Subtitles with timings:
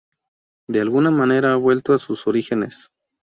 [0.67, 2.89] De alguna manera, ha vuelto a sus orígenes.